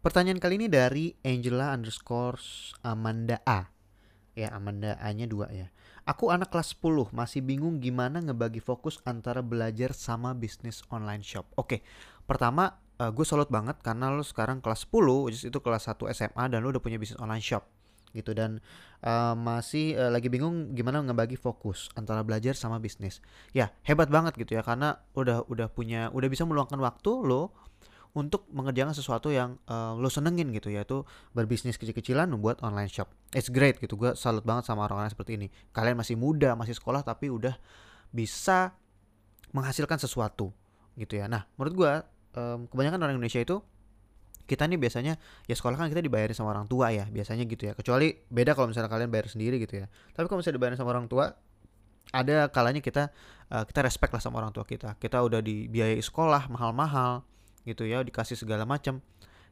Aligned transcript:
Pertanyaan 0.00 0.40
kali 0.40 0.56
ini 0.56 0.72
dari 0.72 1.12
Angela 1.20 1.76
underscore 1.76 2.40
Amanda 2.80 3.36
A. 3.44 3.68
Ya, 4.32 4.48
Amanda 4.48 4.96
A-nya 4.96 5.28
dua 5.28 5.52
ya. 5.52 5.68
Aku 6.08 6.32
anak 6.32 6.48
kelas 6.48 6.72
10, 6.72 7.12
masih 7.12 7.44
bingung 7.44 7.84
gimana 7.84 8.24
ngebagi 8.24 8.64
fokus 8.64 9.04
antara 9.04 9.44
belajar 9.44 9.92
sama 9.92 10.32
bisnis 10.32 10.80
online 10.88 11.20
shop. 11.20 11.52
Oke, 11.60 11.84
pertama 12.24 12.80
uh, 12.96 13.12
gue 13.12 13.28
salut 13.28 13.52
banget 13.52 13.76
karena 13.84 14.08
lo 14.08 14.24
sekarang 14.24 14.64
kelas 14.64 14.88
10, 14.88 15.28
which 15.28 15.36
is 15.36 15.44
itu 15.44 15.60
kelas 15.60 15.84
1 15.84 16.00
SMA 16.16 16.48
dan 16.48 16.64
lo 16.64 16.72
udah 16.72 16.80
punya 16.80 16.96
bisnis 16.96 17.20
online 17.20 17.44
shop 17.44 17.68
gitu 18.16 18.32
dan 18.32 18.58
uh, 19.04 19.36
masih 19.36 20.00
uh, 20.00 20.08
lagi 20.08 20.32
bingung 20.32 20.72
gimana 20.72 21.04
ngebagi 21.04 21.36
fokus 21.36 21.92
antara 21.92 22.24
belajar 22.24 22.56
sama 22.56 22.80
bisnis. 22.80 23.20
Ya, 23.52 23.76
hebat 23.84 24.08
banget 24.08 24.32
gitu 24.40 24.56
ya 24.56 24.64
karena 24.64 25.04
udah 25.12 25.44
udah 25.44 25.68
punya 25.68 26.08
udah 26.16 26.28
bisa 26.32 26.48
meluangkan 26.48 26.80
waktu 26.80 27.12
lo 27.20 27.52
untuk 28.10 28.46
mengerjakan 28.50 28.90
sesuatu 28.90 29.30
yang 29.30 29.54
uh, 29.70 29.94
lo 29.94 30.10
senengin 30.10 30.50
gitu 30.50 30.70
yaitu 30.70 31.06
berbisnis 31.30 31.78
kecil-kecilan 31.78 32.26
membuat 32.26 32.58
online 32.66 32.90
shop. 32.90 33.06
It's 33.30 33.46
great 33.46 33.78
gitu. 33.78 33.94
Gue 33.94 34.18
salut 34.18 34.42
banget 34.42 34.66
sama 34.66 34.86
orang-orang 34.86 35.14
seperti 35.14 35.38
ini. 35.38 35.46
Kalian 35.70 35.94
masih 35.94 36.18
muda, 36.18 36.58
masih 36.58 36.74
sekolah 36.74 37.06
tapi 37.06 37.30
udah 37.30 37.54
bisa 38.10 38.74
menghasilkan 39.54 39.98
sesuatu 40.02 40.50
gitu 40.98 41.18
ya. 41.18 41.30
Nah, 41.30 41.46
menurut 41.54 41.74
gue 41.74 41.92
um, 42.34 42.66
kebanyakan 42.66 42.98
orang 42.98 43.14
Indonesia 43.18 43.42
itu 43.42 43.62
kita 44.50 44.66
nih 44.66 44.82
biasanya 44.82 45.14
ya 45.46 45.54
sekolah 45.54 45.78
kan 45.78 45.86
kita 45.86 46.02
dibayarin 46.02 46.34
sama 46.34 46.50
orang 46.50 46.66
tua 46.66 46.90
ya 46.90 47.06
biasanya 47.06 47.46
gitu 47.46 47.70
ya 47.70 47.72
kecuali 47.78 48.18
beda 48.34 48.58
kalau 48.58 48.66
misalnya 48.74 48.90
kalian 48.90 49.06
bayar 49.06 49.30
sendiri 49.30 49.62
gitu 49.62 49.78
ya 49.78 49.86
tapi 50.10 50.26
kalau 50.26 50.42
misalnya 50.42 50.58
dibayarin 50.58 50.74
sama 50.74 50.90
orang 50.90 51.06
tua 51.06 51.38
ada 52.10 52.50
kalanya 52.50 52.82
kita 52.82 53.14
uh, 53.54 53.62
kita 53.62 53.86
respect 53.86 54.10
lah 54.10 54.18
sama 54.18 54.42
orang 54.42 54.50
tua 54.50 54.66
kita 54.66 54.98
kita 54.98 55.22
udah 55.22 55.38
dibiayai 55.38 56.02
sekolah 56.02 56.50
mahal-mahal 56.50 57.22
gitu 57.68 57.84
ya 57.84 58.00
dikasih 58.00 58.36
segala 58.36 58.64
macam 58.64 59.04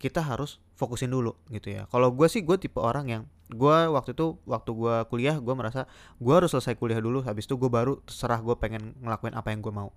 kita 0.00 0.24
harus 0.24 0.56
fokusin 0.80 1.12
dulu 1.12 1.36
gitu 1.52 1.76
ya. 1.76 1.84
Kalau 1.92 2.08
gue 2.08 2.24
sih 2.24 2.40
gue 2.40 2.56
tipe 2.56 2.80
orang 2.80 3.06
yang 3.12 3.22
gue 3.52 3.76
waktu 3.92 4.16
itu 4.16 4.40
waktu 4.48 4.70
gue 4.72 4.96
kuliah 5.12 5.36
gue 5.36 5.52
merasa 5.52 5.84
gue 6.16 6.32
harus 6.32 6.48
selesai 6.56 6.72
kuliah 6.80 7.04
dulu 7.04 7.20
habis 7.20 7.44
itu 7.44 7.60
gue 7.60 7.68
baru 7.68 8.00
terserah 8.08 8.40
gue 8.40 8.56
pengen 8.56 8.96
ngelakuin 9.04 9.36
apa 9.36 9.52
yang 9.52 9.60
gue 9.60 9.74
mau 9.74 9.92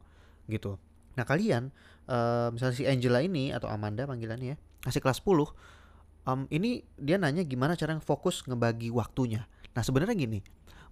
gitu. 0.51 0.75
Nah 1.15 1.23
kalian 1.23 1.71
uh, 2.11 2.51
misalnya 2.51 2.75
si 2.75 2.83
Angela 2.83 3.23
ini 3.23 3.55
atau 3.55 3.71
Amanda 3.71 4.03
panggilannya 4.03 4.53
ya 4.53 4.57
masih 4.83 4.99
kelas 4.99 5.23
10 5.23 5.47
um, 6.27 6.43
ini 6.51 6.83
dia 6.99 7.15
nanya 7.15 7.47
gimana 7.47 7.79
cara 7.79 7.95
fokus 8.03 8.43
ngebagi 8.43 8.91
waktunya. 8.91 9.47
Nah 9.71 9.88
sebenarnya 9.88 10.19
gini 10.19 10.43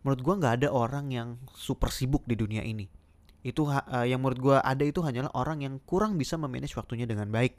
menurut 0.08 0.24
gue 0.24 0.34
nggak 0.40 0.54
ada 0.64 0.70
orang 0.72 1.12
yang 1.12 1.36
super 1.52 1.92
sibuk 1.92 2.24
di 2.24 2.40
dunia 2.40 2.64
ini 2.64 3.01
itu 3.42 3.66
uh, 3.66 4.06
yang 4.06 4.22
menurut 4.22 4.40
gue 4.40 4.58
ada 4.58 4.84
itu 4.86 5.02
hanyalah 5.02 5.34
orang 5.34 5.66
yang 5.66 5.82
kurang 5.84 6.16
bisa 6.16 6.38
memanage 6.38 6.78
waktunya 6.78 7.10
dengan 7.10 7.30
baik 7.34 7.58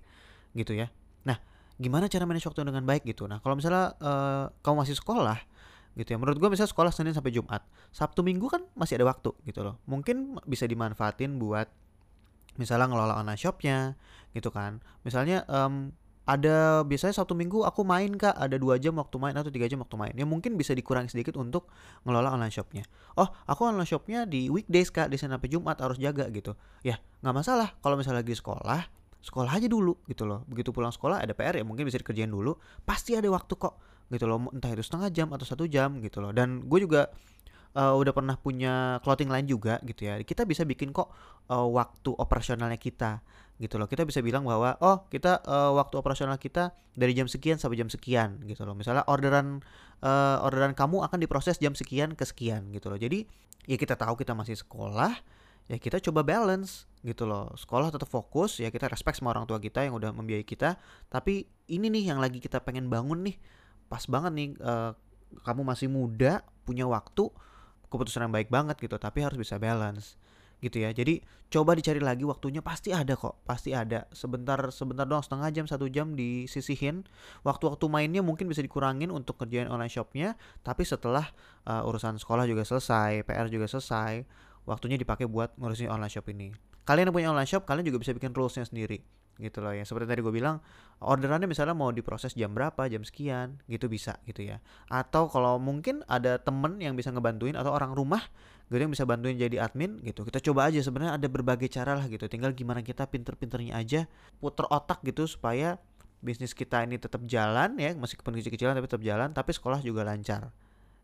gitu 0.55 0.79
ya. 0.79 0.91
Nah 1.27 1.39
gimana 1.79 2.07
cara 2.07 2.23
manage 2.27 2.47
waktu 2.47 2.63
dengan 2.63 2.87
baik 2.87 3.03
gitu? 3.03 3.27
Nah 3.27 3.43
kalau 3.43 3.59
misalnya 3.59 3.99
uh, 3.99 4.51
kamu 4.63 4.87
masih 4.87 4.97
sekolah 4.99 5.39
gitu 5.93 6.09
ya 6.09 6.17
menurut 6.17 6.41
gue 6.41 6.49
misalnya 6.49 6.73
sekolah 6.73 6.89
Senin 6.89 7.13
sampai 7.13 7.37
Jumat 7.37 7.61
Sabtu 7.93 8.25
Minggu 8.25 8.49
kan 8.49 8.65
masih 8.79 8.97
ada 9.03 9.11
waktu 9.11 9.35
gitu 9.45 9.61
loh. 9.67 9.83
Mungkin 9.85 10.41
bisa 10.49 10.65
dimanfaatin 10.65 11.37
buat 11.37 11.69
misalnya 12.61 12.89
ngelola 12.89 13.15
online 13.19 13.41
shopnya 13.41 13.97
gitu 14.37 14.53
kan. 14.53 14.81
Misalnya 15.05 15.45
um, 15.49 15.93
ada 16.23 16.87
biasanya 16.87 17.19
satu 17.19 17.35
minggu 17.35 17.67
aku 17.67 17.83
main 17.83 18.15
kak. 18.15 18.35
Ada 18.39 18.55
dua 18.59 18.79
jam 18.79 18.95
waktu 18.95 19.17
main 19.19 19.35
atau 19.35 19.51
tiga 19.51 19.67
jam 19.67 19.83
waktu 19.83 19.97
main. 19.99 20.15
Ya 20.15 20.23
mungkin 20.23 20.55
bisa 20.55 20.71
dikurangi 20.71 21.11
sedikit 21.11 21.35
untuk 21.35 21.67
ngelola 22.07 22.31
online 22.31 22.55
shopnya. 22.55 22.87
Oh 23.19 23.27
aku 23.47 23.67
online 23.67 23.89
shopnya 23.89 24.23
di 24.23 24.47
weekdays 24.47 24.95
kak. 24.95 25.11
Di 25.11 25.19
sana 25.19 25.37
sampai 25.39 25.51
jumat 25.51 25.83
harus 25.83 25.99
jaga 25.99 26.31
gitu. 26.31 26.55
Ya 26.87 27.03
nggak 27.27 27.35
masalah. 27.35 27.75
Kalau 27.83 27.99
misalnya 27.99 28.23
lagi 28.23 28.39
sekolah 28.39 29.03
sekolah 29.23 29.51
aja 29.55 29.71
dulu 29.71 29.99
gitu 30.11 30.27
loh. 30.27 30.43
Begitu 30.51 30.75
pulang 30.75 30.91
sekolah 30.91 31.23
ada 31.23 31.35
PR 31.35 31.59
ya 31.59 31.65
mungkin 31.67 31.87
bisa 31.87 31.99
dikerjain 31.99 32.31
dulu. 32.31 32.59
Pasti 32.83 33.15
ada 33.15 33.27
waktu 33.31 33.55
kok 33.55 33.79
gitu 34.11 34.27
loh. 34.27 34.51
Entah 34.51 34.71
itu 34.75 34.83
setengah 34.83 35.11
jam 35.11 35.29
atau 35.31 35.47
satu 35.47 35.67
jam 35.71 35.99
gitu 36.03 36.19
loh. 36.23 36.35
Dan 36.35 36.67
gue 36.67 36.79
juga 36.83 37.11
uh, 37.79 37.95
udah 37.97 38.13
pernah 38.13 38.37
punya 38.37 38.99
clothing 39.07 39.31
line 39.31 39.47
juga 39.49 39.79
gitu 39.87 40.11
ya. 40.11 40.19
Kita 40.23 40.43
bisa 40.45 40.67
bikin 40.67 40.91
kok 40.91 41.11
uh, 41.49 41.67
waktu 41.71 42.11
operasionalnya 42.13 42.79
kita 42.79 43.23
gitu 43.61 43.77
loh. 43.77 43.89
Kita 43.89 44.07
bisa 44.07 44.25
bilang 44.25 44.47
bahwa 44.47 44.77
oh 44.81 45.05
kita 45.09 45.43
uh, 45.45 45.73
waktu 45.77 45.99
operasional 45.99 46.37
kita 46.41 46.73
dari 46.97 47.13
jam 47.13 47.29
sekian 47.29 47.57
sampai 47.61 47.81
jam 47.81 47.91
sekian 47.91 48.41
gitu 48.49 48.63
loh. 48.65 48.77
Misalnya 48.77 49.05
orderan 49.09 49.61
uh, 50.05 50.45
orderan 50.45 50.73
kamu 50.73 51.05
akan 51.05 51.19
diproses 51.21 51.61
jam 51.61 51.77
sekian 51.77 52.17
ke 52.17 52.25
sekian 52.25 52.71
gitu 52.73 52.89
loh. 52.89 52.99
Jadi 52.99 53.25
ya 53.69 53.77
kita 53.79 53.95
tahu 53.99 54.19
kita 54.19 54.33
masih 54.33 54.59
sekolah 54.59 55.15
ya 55.71 55.79
kita 55.79 56.03
coba 56.03 56.25
balance 56.27 56.91
gitu 57.05 57.29
loh. 57.29 57.53
Sekolah 57.55 57.93
tetap 57.93 58.09
fokus 58.09 58.63
ya 58.63 58.71
kita 58.71 58.89
respect 58.89 59.19
sama 59.21 59.35
orang 59.35 59.45
tua 59.45 59.61
kita 59.61 59.85
yang 59.85 59.97
udah 59.97 60.15
membiayai 60.15 60.47
kita. 60.47 60.79
Tapi 61.11 61.47
ini 61.71 61.89
nih 61.89 62.15
yang 62.15 62.19
lagi 62.19 62.43
kita 62.43 62.63
pengen 62.63 62.91
bangun 62.91 63.25
nih. 63.27 63.37
Pas 63.87 64.03
banget 64.09 64.33
nih 64.33 64.49
uh, 64.63 64.97
kamu 65.41 65.65
masih 65.65 65.89
muda 65.89 66.45
punya 66.69 66.85
waktu 66.85 67.33
keputusan 67.93 68.29
yang 68.29 68.33
baik 68.33 68.49
banget 68.49 68.81
gitu 68.81 68.97
tapi 68.97 69.21
harus 69.21 69.37
bisa 69.37 69.61
balance 69.61 70.17
gitu 70.63 70.79
ya. 70.81 70.95
Jadi 70.95 71.21
coba 71.51 71.75
dicari 71.75 71.99
lagi 71.99 72.23
waktunya. 72.23 72.63
Pasti 72.63 72.95
ada 72.95 73.19
kok 73.19 73.43
pasti 73.43 73.75
ada. 73.75 74.07
Sebentar 74.15 74.57
sebentar 74.71 75.05
doang 75.05 75.21
setengah 75.21 75.51
jam 75.51 75.67
satu 75.67 75.91
jam 75.91 76.15
disisihin. 76.15 77.03
Waktu-waktu 77.43 77.85
mainnya 77.91 78.23
mungkin 78.23 78.47
bisa 78.47 78.63
dikurangin 78.63 79.11
untuk 79.11 79.43
kerjain 79.43 79.67
online 79.67 79.91
shopnya. 79.91 80.39
Tapi 80.63 80.87
setelah 80.87 81.27
uh, 81.67 81.83
urusan 81.85 82.23
sekolah 82.23 82.47
juga 82.47 82.63
selesai 82.63 83.27
PR 83.27 83.51
juga 83.51 83.67
selesai 83.67 84.23
waktunya 84.63 84.95
dipakai 84.95 85.27
buat 85.27 85.59
ngurusin 85.59 85.91
online 85.91 86.13
shop 86.15 86.31
ini. 86.31 86.55
Kalian 86.87 87.11
yang 87.11 87.15
punya 87.15 87.29
online 87.35 87.51
shop 87.51 87.67
kalian 87.67 87.83
juga 87.83 87.99
bisa 87.99 88.15
bikin 88.15 88.31
rulesnya 88.31 88.63
sendiri 88.63 89.03
gitu 89.41 89.65
loh 89.65 89.73
ya. 89.73 89.85
Seperti 89.87 90.09
tadi 90.09 90.21
gue 90.21 90.35
bilang 90.35 90.61
orderannya 91.03 91.49
misalnya 91.49 91.73
mau 91.73 91.91
diproses 91.91 92.37
jam 92.37 92.53
berapa 92.53 92.87
jam 92.87 93.03
sekian 93.07 93.61
gitu 93.71 93.89
bisa 93.89 94.19
gitu 94.29 94.45
ya. 94.45 94.61
Atau 94.91 95.31
kalau 95.33 95.57
mungkin 95.57 96.05
ada 96.11 96.37
temen 96.43 96.79
yang 96.83 96.99
bisa 96.99 97.15
ngebantuin 97.15 97.57
atau 97.57 97.73
orang 97.73 97.97
rumah 97.97 98.23
gitu 98.69 98.89
yang 98.89 98.93
bisa 98.93 99.05
bantuin 99.05 99.37
jadi 99.37 99.65
admin 99.65 100.01
gitu. 100.05 100.25
Kita 100.25 100.41
coba 100.41 100.73
aja 100.73 100.81
sebenarnya 100.81 101.21
ada 101.21 101.29
berbagai 101.29 101.69
cara 101.69 101.97
lah 101.97 102.07
gitu. 102.09 102.25
Tinggal 102.29 102.57
gimana 102.57 102.81
kita 102.81 103.05
pinter-pinternya 103.09 103.77
aja 103.77 104.09
puter 104.41 104.65
otak 104.69 105.05
gitu 105.05 105.29
supaya 105.29 105.77
bisnis 106.23 106.55
kita 106.55 106.85
ini 106.87 106.97
tetap 106.97 107.21
jalan 107.29 107.77
ya. 107.77 107.93
Meskipun 107.93 108.37
kecil-kecilan 108.37 108.77
tapi 108.77 108.87
tetap 108.89 109.05
jalan 109.05 109.29
tapi 109.37 109.51
sekolah 109.53 109.85
juga 109.85 110.05
lancar 110.05 110.53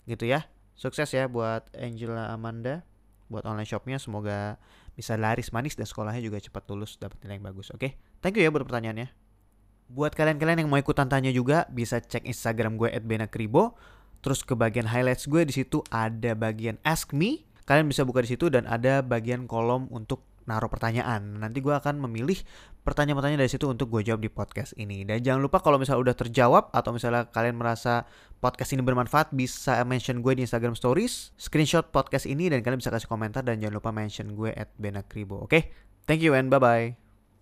gitu 0.09 0.25
ya. 0.25 0.49
Sukses 0.79 1.11
ya 1.11 1.27
buat 1.27 1.67
Angela 1.75 2.31
Amanda 2.31 2.87
buat 3.29 3.45
online 3.45 3.69
shopnya. 3.69 4.01
Semoga 4.01 4.57
bisa 4.97 5.15
laris 5.15 5.53
manis 5.55 5.77
dan 5.77 5.87
sekolahnya 5.87 6.25
juga 6.25 6.41
cepat 6.43 6.65
lulus 6.73 6.97
dapat 6.97 7.21
nilai 7.23 7.39
yang 7.39 7.47
bagus 7.53 7.71
oke? 7.71 7.79
okay? 7.79 7.93
Thank 8.21 8.37
you 8.39 8.43
ya 8.45 8.51
buat 8.51 8.65
pertanyaannya 8.65 9.09
buat 9.89 10.13
kalian-kalian 10.13 10.65
yang 10.65 10.69
mau 10.69 10.77
ikutan 10.77 11.09
tanya 11.09 11.33
juga 11.33 11.65
bisa 11.73 11.99
cek 11.99 12.29
instagram 12.29 12.77
gue 12.77 12.93
@benakribo 13.01 13.77
terus 14.21 14.45
ke 14.45 14.53
bagian 14.53 14.91
highlights 14.91 15.31
gue 15.31 15.43
di 15.49 15.55
situ 15.55 15.81
ada 15.89 16.37
bagian 16.37 16.77
ask 16.85 17.17
me 17.17 17.49
kalian 17.65 17.89
bisa 17.89 18.05
buka 18.05 18.25
di 18.25 18.33
situ 18.33 18.49
dan 18.49 18.65
ada 18.69 19.01
bagian 19.05 19.45
kolom 19.45 19.89
untuk 19.93 20.25
naruh 20.49 20.73
pertanyaan. 20.73 21.45
Nanti 21.45 21.61
gue 21.61 21.77
akan 21.77 22.01
memilih 22.09 22.41
pertanyaan-pertanyaan 22.83 23.45
dari 23.45 23.53
situ 23.53 23.69
untuk 23.69 23.93
gue 23.93 24.09
jawab 24.09 24.25
di 24.25 24.33
podcast 24.33 24.73
ini. 24.81 25.05
Dan 25.05 25.21
jangan 25.21 25.45
lupa 25.45 25.61
kalau 25.61 25.77
misalnya 25.77 26.09
udah 26.09 26.17
terjawab 26.17 26.73
atau 26.73 26.91
misalnya 26.97 27.29
kalian 27.29 27.61
merasa 27.61 28.09
podcast 28.41 28.73
ini 28.73 28.81
bermanfaat 28.81 29.37
bisa 29.37 29.85
mention 29.85 30.25
gue 30.25 30.33
di 30.33 30.49
Instagram 30.49 30.73
Stories, 30.73 31.37
screenshot 31.37 31.93
podcast 31.93 32.25
ini 32.25 32.49
dan 32.49 32.65
kalian 32.65 32.81
bisa 32.81 32.89
kasih 32.89 33.07
komentar 33.07 33.45
dan 33.45 33.61
jangan 33.61 33.77
lupa 33.77 33.93
mention 33.93 34.33
gue 34.33 34.49
at 34.57 34.73
Benakribo. 34.81 35.45
Oke, 35.45 35.53
okay? 35.53 35.63
thank 36.09 36.25
you 36.25 36.33
and 36.33 36.49
bye 36.49 36.59
bye. 36.59 37.08